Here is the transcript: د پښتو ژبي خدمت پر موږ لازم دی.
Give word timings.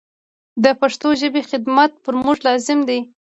د 0.63 0.65
پښتو 0.79 1.07
ژبي 1.21 1.41
خدمت 1.49 1.91
پر 2.03 2.13
موږ 2.23 2.37
لازم 2.47 2.79
دی. 2.89 2.99